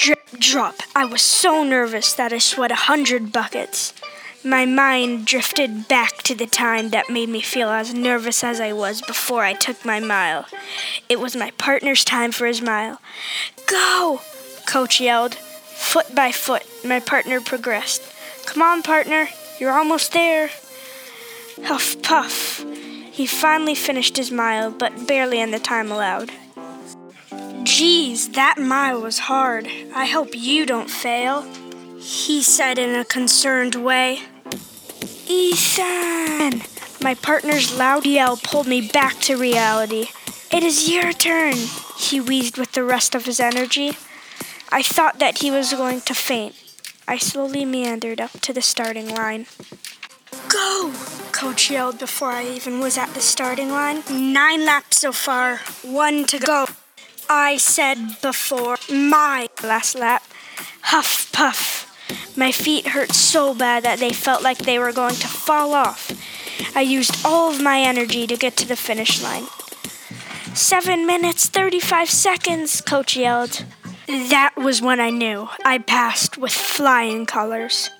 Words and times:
Drip, 0.00 0.30
drop. 0.38 0.76
I 0.96 1.04
was 1.04 1.20
so 1.20 1.62
nervous 1.62 2.14
that 2.14 2.32
I 2.32 2.38
sweat 2.38 2.72
a 2.72 2.86
hundred 2.88 3.32
buckets. 3.32 3.92
My 4.42 4.64
mind 4.64 5.26
drifted 5.26 5.88
back 5.88 6.22
to 6.22 6.34
the 6.34 6.46
time 6.46 6.88
that 6.88 7.10
made 7.10 7.28
me 7.28 7.42
feel 7.42 7.68
as 7.68 7.92
nervous 7.92 8.42
as 8.42 8.60
I 8.60 8.72
was 8.72 9.02
before 9.02 9.44
I 9.44 9.52
took 9.52 9.84
my 9.84 10.00
mile. 10.00 10.46
It 11.10 11.20
was 11.20 11.36
my 11.36 11.50
partner's 11.58 12.02
time 12.02 12.32
for 12.32 12.46
his 12.46 12.62
mile. 12.62 12.98
Go! 13.66 14.22
Coach 14.66 15.02
yelled. 15.02 15.34
Foot 15.34 16.14
by 16.14 16.32
foot, 16.32 16.64
my 16.82 17.00
partner 17.00 17.42
progressed. 17.42 18.02
Come 18.46 18.62
on, 18.62 18.82
partner, 18.82 19.28
you're 19.58 19.78
almost 19.78 20.14
there. 20.14 20.48
Huff 21.64 22.00
puff. 22.00 22.64
He 23.12 23.26
finally 23.26 23.74
finished 23.74 24.16
his 24.16 24.30
mile, 24.30 24.70
but 24.70 25.06
barely 25.06 25.40
in 25.40 25.50
the 25.50 25.58
time 25.58 25.92
allowed. 25.92 26.30
Geez, 27.72 28.30
that 28.30 28.58
mile 28.58 29.00
was 29.00 29.20
hard. 29.20 29.68
I 29.94 30.06
hope 30.06 30.30
you 30.32 30.66
don't 30.66 30.90
fail, 30.90 31.42
he 32.00 32.42
said 32.42 32.80
in 32.80 32.96
a 32.96 33.04
concerned 33.04 33.76
way. 33.76 34.22
Ethan! 35.28 36.62
My 37.00 37.14
partner's 37.14 37.72
loud 37.72 38.04
yell 38.06 38.36
pulled 38.36 38.66
me 38.66 38.80
back 38.88 39.20
to 39.20 39.36
reality. 39.36 40.08
It 40.50 40.64
is 40.64 40.90
your 40.90 41.12
turn, 41.12 41.54
he 41.96 42.20
wheezed 42.20 42.58
with 42.58 42.72
the 42.72 42.82
rest 42.82 43.14
of 43.14 43.26
his 43.26 43.38
energy. 43.38 43.96
I 44.72 44.82
thought 44.82 45.20
that 45.20 45.38
he 45.38 45.52
was 45.52 45.72
going 45.72 46.00
to 46.02 46.12
faint. 46.12 46.56
I 47.06 47.18
slowly 47.18 47.64
meandered 47.64 48.20
up 48.20 48.32
to 48.40 48.52
the 48.52 48.62
starting 48.62 49.14
line. 49.14 49.46
Go! 50.48 50.92
Coach 51.30 51.70
yelled 51.70 52.00
before 52.00 52.32
I 52.32 52.44
even 52.46 52.80
was 52.80 52.98
at 52.98 53.14
the 53.14 53.20
starting 53.20 53.70
line. 53.70 54.02
Nine 54.10 54.66
laps 54.66 54.96
so 54.96 55.12
far, 55.12 55.58
one 55.84 56.24
to 56.24 56.38
go. 56.40 56.66
I 57.32 57.58
said 57.58 58.20
before 58.20 58.76
my 58.92 59.48
last 59.62 59.94
lap. 59.94 60.24
Huff 60.82 61.30
puff. 61.30 61.86
My 62.36 62.50
feet 62.50 62.88
hurt 62.88 63.12
so 63.12 63.54
bad 63.54 63.84
that 63.84 64.00
they 64.00 64.10
felt 64.10 64.42
like 64.42 64.58
they 64.58 64.80
were 64.80 64.90
going 64.90 65.14
to 65.14 65.28
fall 65.28 65.72
off. 65.72 66.10
I 66.74 66.80
used 66.80 67.24
all 67.24 67.52
of 67.52 67.62
my 67.62 67.78
energy 67.82 68.26
to 68.26 68.36
get 68.36 68.56
to 68.56 68.66
the 68.66 68.74
finish 68.74 69.22
line. 69.22 69.44
Seven 70.54 71.06
minutes, 71.06 71.46
35 71.46 72.10
seconds, 72.10 72.80
Coach 72.80 73.16
yelled. 73.16 73.64
That 74.08 74.54
was 74.56 74.82
when 74.82 74.98
I 74.98 75.10
knew 75.10 75.48
I 75.64 75.78
passed 75.78 76.36
with 76.36 76.50
flying 76.50 77.26
colors. 77.26 77.90